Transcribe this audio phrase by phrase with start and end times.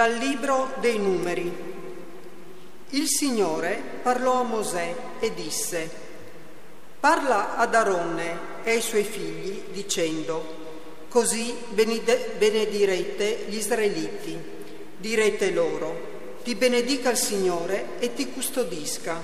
[0.00, 1.52] Dal libro dei numeri.
[2.88, 5.90] Il Signore parlò a Mosè e disse,
[6.98, 14.38] Parla ad Aronne e ai suoi figli dicendo, Così benedirete gli israeliti,
[14.96, 19.22] direte loro, Ti benedica il Signore e ti custodisca.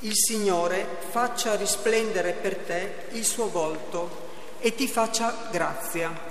[0.00, 4.28] Il Signore faccia risplendere per te il suo volto
[4.58, 6.29] e ti faccia grazia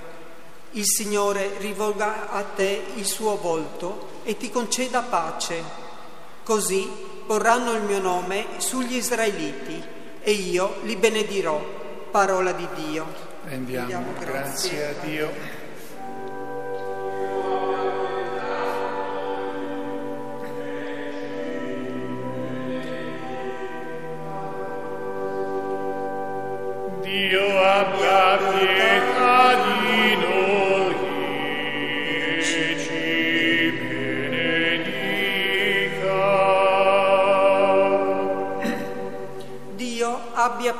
[0.72, 5.62] il Signore rivolga a te il suo volto e ti conceda pace.
[6.44, 6.88] Così
[7.26, 9.82] porranno il mio nome sugli israeliti
[10.20, 11.78] e io li benedirò.
[12.10, 13.06] Parola di Dio.
[13.44, 14.70] Rendiamo, Rendiamo grazie.
[14.70, 15.58] grazie a Dio.
[27.02, 28.59] Dio abbia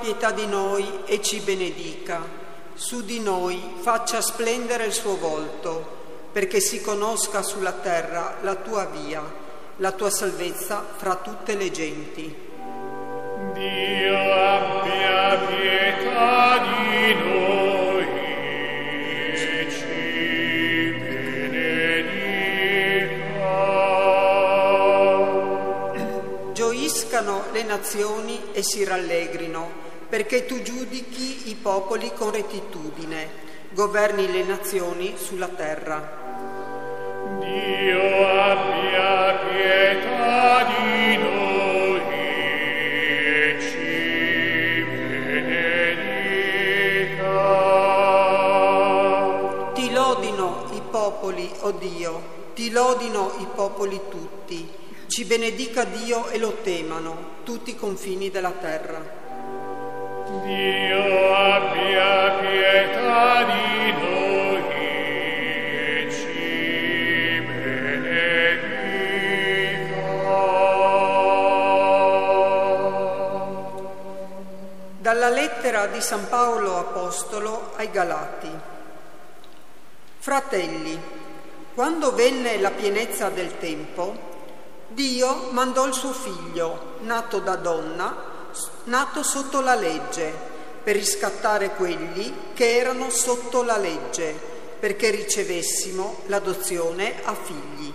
[0.00, 2.38] pietà di noi e ci benedica.
[2.74, 5.98] Su di noi faccia splendere il suo volto,
[6.32, 9.22] perché si conosca sulla terra la tua via,
[9.76, 12.48] la tua salvezza fra tutte le genti.
[13.52, 18.06] Dio abbia pietà di noi
[19.44, 22.12] e ci benedica.
[26.52, 33.28] Gioiscano le nazioni e si rallegrino, perché tu giudichi i popoli con rettitudine,
[33.70, 36.18] governi le nazioni sulla terra.
[37.38, 44.84] Dio abbia pietà di noi e ci
[45.22, 46.12] benedica.
[49.72, 52.22] Ti lodino i popoli, o oh Dio,
[52.54, 54.78] ti lodino i popoli tutti
[55.10, 59.19] ci benedica Dio e lo temano tutti i confini della terra.
[60.50, 60.58] Dalla
[75.28, 78.50] lettera di San Paolo Apostolo ai Galati.
[80.18, 81.00] Fratelli,
[81.74, 84.16] quando venne la pienezza del tempo,
[84.88, 88.29] Dio mandò il suo figlio, nato da donna,
[88.84, 90.32] nato sotto la legge,
[90.82, 94.34] per riscattare quelli che erano sotto la legge,
[94.78, 97.92] perché ricevessimo l'adozione a figli.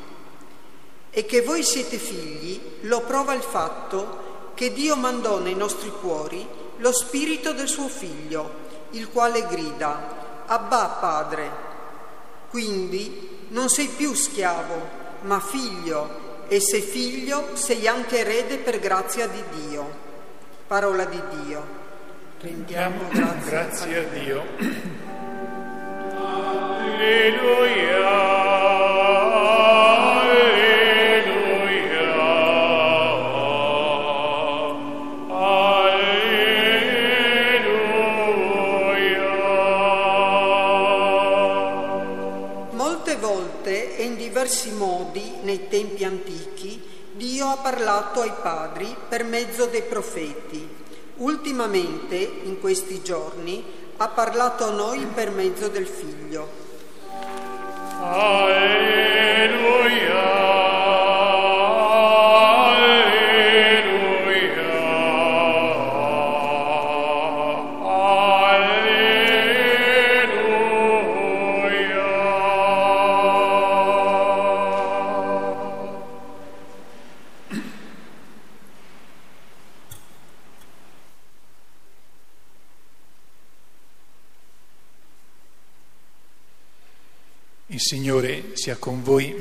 [1.10, 6.48] E che voi siete figli lo prova il fatto che Dio mandò nei nostri cuori
[6.78, 11.52] lo spirito del suo figlio, il quale grida, Abba Padre.
[12.50, 19.28] Quindi non sei più schiavo, ma figlio e sei figlio, sei anche erede per grazia
[19.28, 20.05] di Dio.
[20.68, 21.64] Parola di Dio.
[22.42, 24.44] Rendiamo grazie, grazie a Dio.
[26.98, 28.26] Alleluia.
[44.46, 46.82] diversi modi nei tempi antichi
[47.16, 50.68] Dio ha parlato ai padri per mezzo dei profeti.
[51.18, 53.64] Ultimamente, in questi giorni,
[53.96, 56.50] ha parlato a noi per mezzo del Figlio.
[58.02, 58.85] Alleluia.
[87.80, 89.36] Signore sia con voi.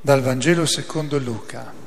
[0.00, 1.86] Dal Vangelo secondo Luca.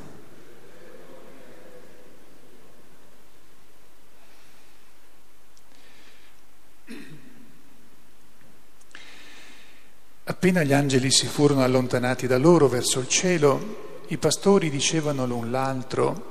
[10.24, 15.50] Appena gli angeli si furono allontanati da loro verso il cielo, i pastori dicevano l'un
[15.50, 16.30] l'altro,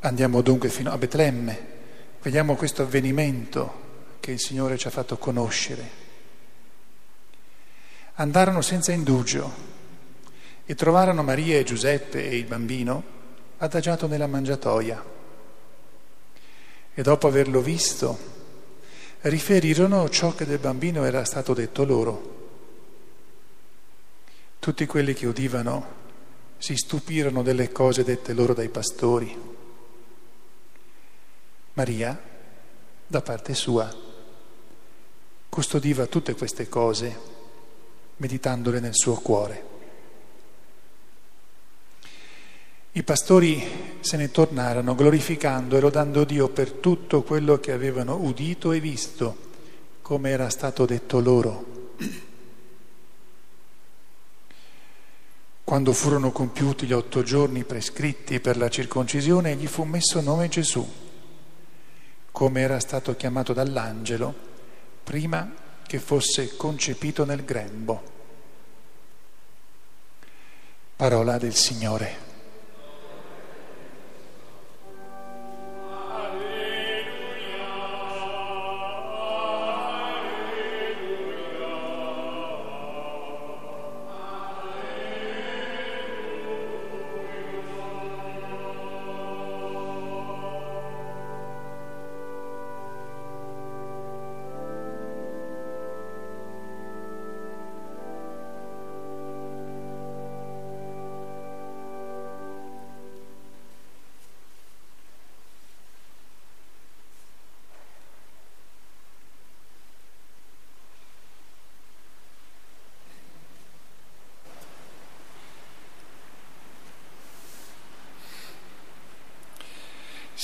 [0.00, 1.66] andiamo dunque fino a Betlemme,
[2.22, 3.82] vediamo questo avvenimento
[4.20, 6.03] che il Signore ci ha fatto conoscere.
[8.14, 9.52] Andarono senza indugio
[10.64, 13.02] e trovarono Maria e Giuseppe e il bambino
[13.58, 15.04] adagiato nella mangiatoia.
[16.94, 18.16] E dopo averlo visto,
[19.22, 22.32] riferirono ciò che del bambino era stato detto loro.
[24.58, 26.02] Tutti quelli che udivano
[26.58, 29.52] si stupirono delle cose dette loro dai pastori.
[31.74, 32.22] Maria,
[33.06, 33.92] da parte sua,
[35.48, 37.33] custodiva tutte queste cose,
[38.16, 39.72] meditandole nel suo cuore.
[42.92, 48.70] I pastori se ne tornarono glorificando e lodando Dio per tutto quello che avevano udito
[48.70, 49.36] e visto,
[50.00, 51.72] come era stato detto loro.
[55.64, 60.86] Quando furono compiuti gli otto giorni prescritti per la circoncisione, gli fu messo nome Gesù,
[62.30, 64.34] come era stato chiamato dall'angelo
[65.02, 68.12] prima che fosse concepito nel grembo.
[70.96, 72.33] Parola del Signore.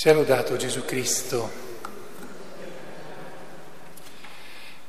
[0.00, 1.50] Sia lodato Gesù Cristo.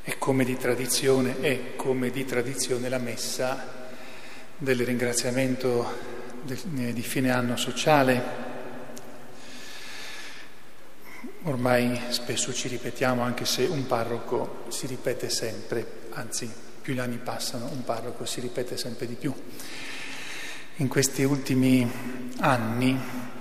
[0.04, 3.90] E come di tradizione, è come di tradizione la messa
[4.58, 5.98] del ringraziamento
[6.44, 8.24] di fine anno sociale.
[11.44, 16.50] Ormai spesso ci ripetiamo, anche se un parroco si ripete sempre, anzi
[16.82, 19.34] più gli anni passano, un parroco si ripete sempre di più.
[20.78, 21.86] In questi ultimi
[22.40, 23.40] anni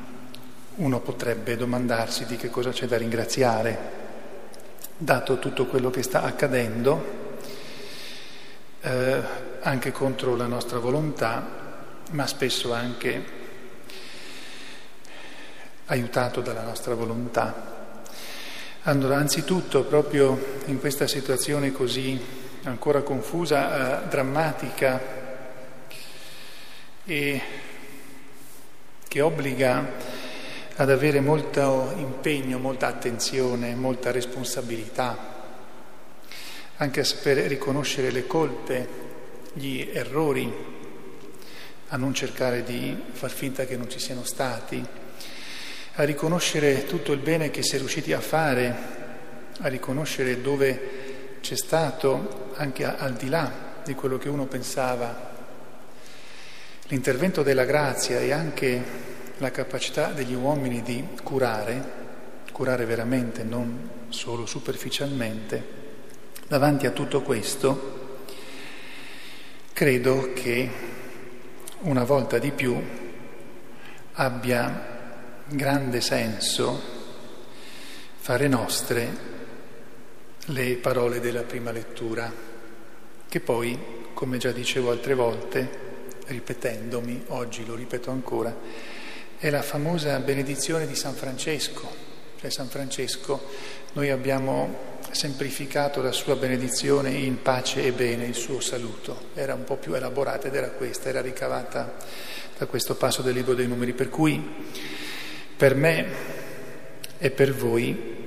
[0.77, 3.99] uno potrebbe domandarsi di che cosa c'è da ringraziare,
[4.97, 7.19] dato tutto quello che sta accadendo,
[8.81, 9.23] eh,
[9.61, 11.59] anche contro la nostra volontà,
[12.13, 13.39] ma spesso anche
[15.87, 17.69] aiutato dalla nostra volontà.
[18.85, 22.19] Allora, anzitutto, proprio in questa situazione così
[22.63, 25.01] ancora confusa, eh, drammatica
[27.05, 27.43] e
[29.07, 30.10] che obbliga
[30.81, 35.15] ad avere molto impegno, molta attenzione, molta responsabilità,
[36.77, 38.89] anche a sapere riconoscere le colpe,
[39.53, 40.51] gli errori,
[41.89, 44.83] a non cercare di far finta che non ci siano stati,
[45.97, 48.75] a riconoscere tutto il bene che si è riusciti a fare,
[49.59, 55.29] a riconoscere dove c'è stato, anche al di là di quello che uno pensava,
[56.85, 59.10] l'intervento della grazia e anche
[59.41, 61.83] la capacità degli uomini di curare,
[62.53, 65.79] curare veramente, non solo superficialmente,
[66.47, 68.19] davanti a tutto questo,
[69.73, 70.71] credo che
[71.81, 72.79] una volta di più
[74.13, 74.99] abbia
[75.47, 76.99] grande senso
[78.17, 79.29] fare nostre
[80.47, 82.31] le parole della prima lettura,
[83.27, 83.79] che poi,
[84.13, 85.89] come già dicevo altre volte,
[86.27, 88.55] ripetendomi, oggi lo ripeto ancora,
[89.41, 91.91] è la famosa benedizione di San Francesco.
[92.39, 93.49] Cioè San Francesco,
[93.95, 99.29] noi abbiamo semplificato la sua benedizione in pace e bene, il suo saluto.
[99.33, 101.97] Era un po' più elaborata ed era questa, era ricavata
[102.59, 103.95] da questo passo del libro dei numeri.
[103.95, 104.45] Per cui
[105.57, 106.07] per me
[107.17, 108.19] e per voi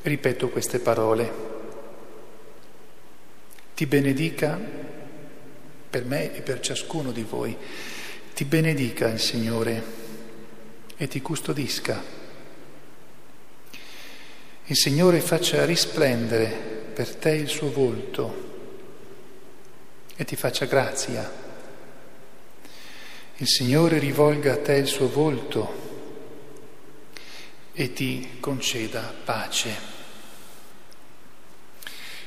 [0.00, 1.46] ripeto queste parole.
[3.74, 4.56] Ti benedica
[5.90, 7.56] per me e per ciascuno di voi.
[8.34, 10.06] Ti benedica il Signore
[10.98, 12.02] e ti custodisca.
[14.66, 16.48] Il Signore faccia risplendere
[16.92, 18.46] per te il suo volto
[20.14, 21.46] e ti faccia grazia.
[23.36, 25.86] Il Signore rivolga a te il suo volto
[27.72, 29.96] e ti conceda pace.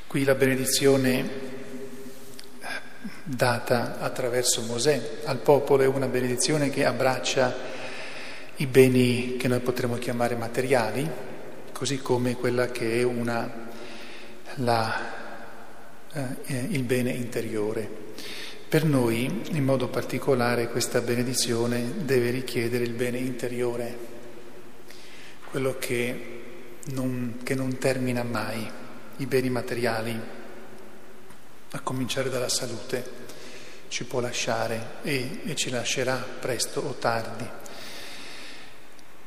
[0.08, 1.30] Qui la benedizione eh,
[3.24, 7.71] data attraverso Mosè al popolo è una benedizione che abbraccia
[8.62, 11.10] i beni che noi potremmo chiamare materiali,
[11.72, 13.70] così come quella che è una,
[14.58, 17.90] la, eh, il bene interiore.
[18.70, 23.98] Per noi, in modo particolare, questa benedizione deve richiedere il bene interiore,
[25.50, 26.42] quello che
[26.92, 28.70] non, che non termina mai,
[29.18, 30.20] i beni materiali,
[31.72, 33.20] a cominciare dalla salute,
[33.88, 37.60] ci può lasciare e, e ci lascerà presto o tardi,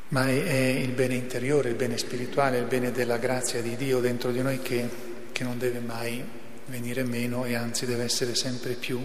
[0.08, 4.00] ma è, è, il bene interiore, il bene spirituale, il bene della grazia di Dio
[4.00, 4.88] dentro di noi che,
[5.32, 6.24] che non deve mai
[6.66, 9.04] venire meno e anzi deve essere sempre più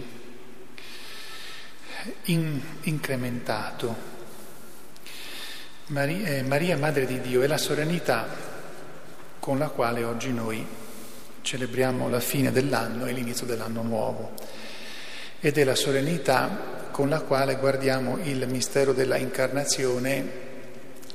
[2.24, 4.18] in, incrementato.
[5.86, 8.28] Maria, eh, Maria, Madre di Dio, è la serenità
[9.40, 10.64] con la quale oggi noi
[11.42, 14.34] celebriamo la fine dell'anno e l'inizio dell'anno nuovo
[15.40, 20.39] ed è la solennità con la quale guardiamo il mistero della incarnazione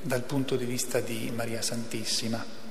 [0.05, 2.63] dal punto di vista di Maria Santissima.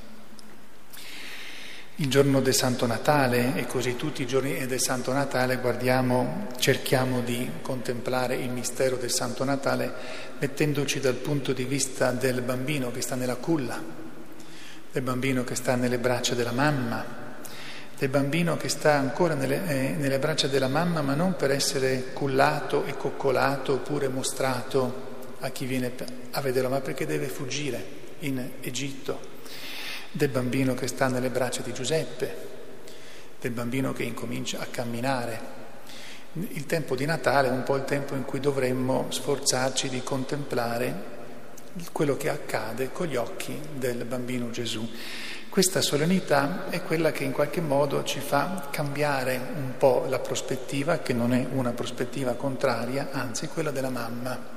[1.96, 7.22] Il giorno del Santo Natale e così tutti i giorni del Santo Natale guardiamo, cerchiamo
[7.22, 9.92] di contemplare il mistero del Santo Natale
[10.38, 13.82] mettendoci dal punto di vista del bambino che sta nella culla,
[14.92, 17.04] del bambino che sta nelle braccia della mamma,
[17.98, 22.12] del bambino che sta ancora nelle, eh, nelle, braccia della mamma, ma non per essere
[22.12, 25.13] cullato e coccolato oppure mostrato
[25.44, 25.92] a chi viene
[26.30, 29.32] a vederlo, ma perché deve fuggire in Egitto,
[30.10, 32.52] del bambino che sta nelle braccia di Giuseppe,
[33.40, 35.52] del bambino che incomincia a camminare.
[36.32, 41.12] Il tempo di Natale è un po' il tempo in cui dovremmo sforzarci di contemplare
[41.92, 44.88] quello che accade con gli occhi del bambino Gesù.
[45.50, 50.98] Questa solennità è quella che in qualche modo ci fa cambiare un po' la prospettiva,
[50.98, 54.53] che non è una prospettiva contraria, anzi quella della mamma.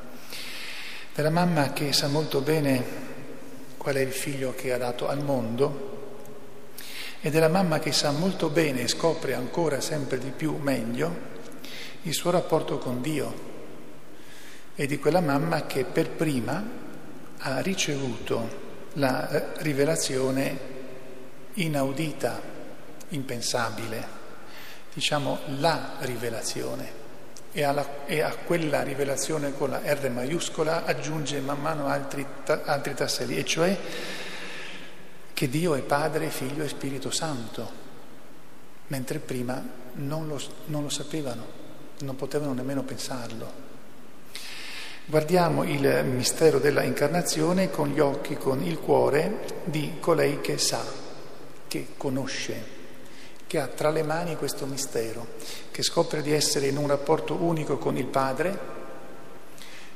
[1.18, 2.84] Della mamma che sa molto bene
[3.76, 6.76] qual è il figlio che ha dato al mondo
[7.20, 11.12] e della mamma che sa molto bene e scopre ancora sempre di più meglio
[12.04, 13.34] il suo rapporto con Dio
[14.76, 16.64] e di quella mamma che per prima
[17.40, 20.60] ha ricevuto la eh, rivelazione
[21.56, 22.40] inaudita,
[23.10, 24.08] impensabile,
[24.94, 26.97] diciamo la rivelazione.
[27.58, 32.62] E, alla, e, a quella rivelazione con la R maiuscola aggiunge man mano altri, ta,
[32.64, 33.76] altri tasselli, e cioè
[35.34, 37.68] che Dio è Padre, Figlio e Spirito Santo,
[38.90, 39.60] mentre prima
[39.94, 41.46] non lo, non lo sapevano,
[42.02, 43.52] non potevano nemmeno pensarlo.
[45.06, 50.84] Guardiamo il mistero della incarnazione con gli occhi, con il cuore di colei che sa,
[51.68, 52.77] che conosce,
[53.48, 55.26] che ha tra le mani questo mistero,
[55.72, 58.76] che scopre di essere in un rapporto unico con il Padre,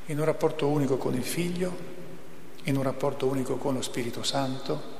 [0.05, 1.99] in un rapporto unico con il Figlio,
[2.63, 4.99] in un rapporto unico con lo Spirito Santo,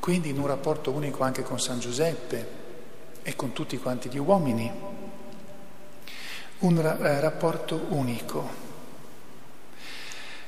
[0.00, 2.60] quindi in un rapporto unico anche con San Giuseppe
[3.22, 4.70] e con tutti quanti gli uomini.
[6.58, 8.48] Un ra- rapporto unico,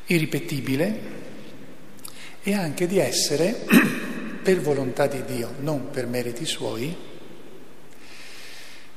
[0.07, 1.23] irripetibile
[2.43, 3.65] e anche di essere
[4.45, 6.95] per volontà di Dio, non per meriti suoi,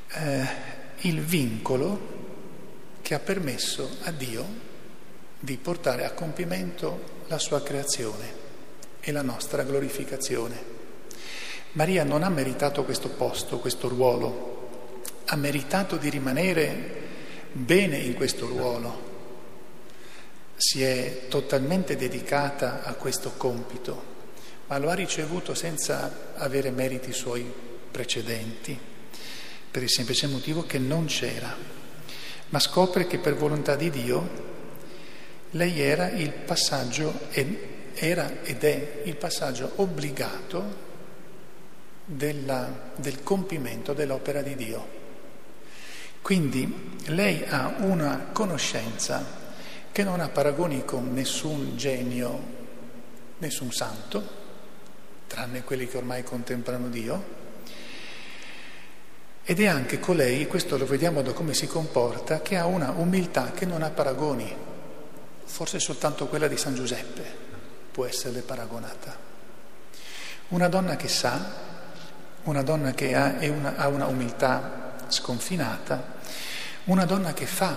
[0.09, 0.45] eh,
[0.97, 2.15] il vincolo
[3.01, 4.45] che ha permesso a Dio
[5.39, 8.45] di portare a compimento la sua creazione
[8.99, 10.75] e la nostra glorificazione.
[11.71, 17.05] Maria non ha meritato questo posto, questo ruolo, ha meritato di rimanere
[17.53, 19.01] bene in questo ruolo,
[20.57, 24.15] si è totalmente dedicata a questo compito
[24.67, 27.51] ma lo ha ricevuto senza avere meriti suoi
[27.89, 28.77] precedenti,
[29.69, 31.55] per il semplice motivo che non c'era,
[32.49, 34.55] ma scopre che per volontà di Dio
[35.51, 37.13] lei era il passaggio,
[37.93, 40.85] era ed è il passaggio obbligato
[42.03, 44.95] della, del compimento dell'opera di Dio.
[46.21, 49.45] Quindi lei ha una conoscenza
[49.91, 52.55] che non ha paragoni con nessun genio,
[53.37, 54.36] nessun santo,
[55.27, 57.35] tranne quelli che ormai contemplano Dio.
[59.43, 63.51] Ed è anche colei, questo lo vediamo da come si comporta, che ha una umiltà
[63.51, 64.53] che non ha paragoni,
[65.45, 67.23] forse soltanto quella di San Giuseppe
[67.91, 69.15] può esserle paragonata.
[70.49, 71.53] Una donna che sa,
[72.43, 76.15] una donna che ha, una, ha una umiltà sconfinata,
[76.85, 77.75] una donna che fa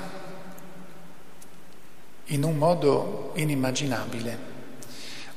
[2.27, 4.39] in un modo inimmaginabile,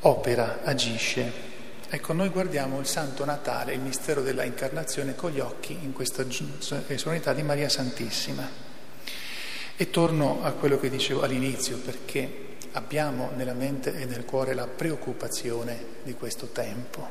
[0.02, 1.52] opera, agisce.
[1.94, 6.26] Ecco, noi guardiamo il Santo Natale, il mistero della Incarnazione, con gli occhi in questa
[6.28, 8.50] solennità di Maria Santissima.
[9.76, 14.66] E torno a quello che dicevo all'inizio, perché abbiamo nella mente e nel cuore la
[14.66, 17.08] preoccupazione di questo tempo.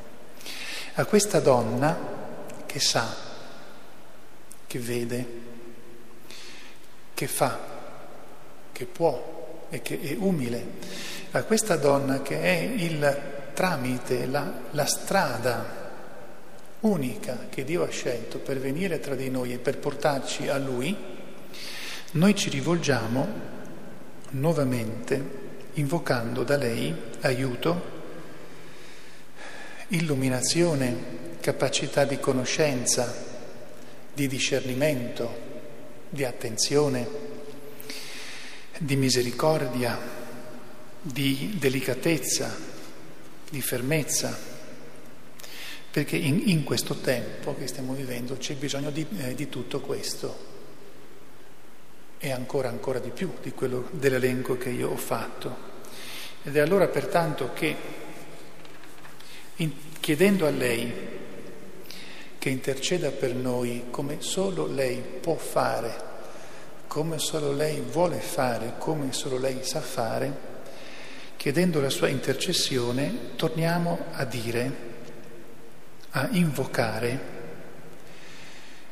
[0.95, 1.97] A questa donna
[2.67, 3.15] che sa,
[4.67, 5.27] che vede,
[7.15, 7.57] che fa,
[8.73, 10.67] che può e che è umile,
[11.31, 15.81] a questa donna che è il tramite la, la strada
[16.81, 20.97] unica che Dio ha scelto per venire tra di noi e per portarci a Lui,
[22.13, 23.51] noi ci rivolgiamo
[24.31, 25.41] nuovamente
[25.75, 28.01] invocando da lei aiuto,
[29.89, 33.31] illuminazione, capacità di conoscenza,
[34.13, 35.51] di discernimento,
[36.09, 37.09] di attenzione,
[38.79, 39.99] di misericordia,
[41.01, 42.71] di delicatezza,
[43.53, 44.35] di fermezza,
[45.91, 50.51] perché in, in questo tempo che stiamo vivendo c'è bisogno di, eh, di tutto questo
[52.17, 55.71] e ancora ancora di più di quello dell'elenco che io ho fatto.
[56.45, 57.77] Ed è allora pertanto che
[59.57, 60.93] in, chiedendo a lei
[62.39, 65.95] che interceda per noi come solo lei può fare,
[66.87, 70.52] come solo lei vuole fare, come solo lei sa fare,
[71.43, 74.77] chiedendo la sua intercessione, torniamo a dire,
[76.11, 77.21] a invocare,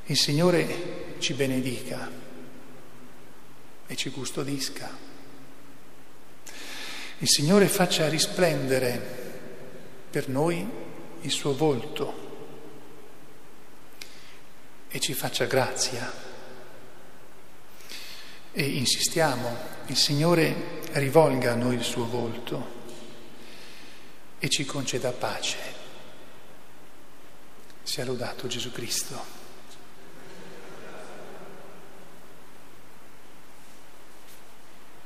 [0.07, 2.11] il Signore ci benedica
[3.87, 4.90] e ci custodisca.
[7.19, 9.00] Il Signore faccia risplendere
[10.11, 10.69] per noi
[11.21, 12.14] il suo volto
[14.88, 16.29] e ci faccia grazia.
[18.52, 22.78] E insistiamo, il Signore rivolga a noi il suo volto
[24.38, 25.59] e ci conceda pace.
[27.83, 29.39] Sia lodato Gesù Cristo.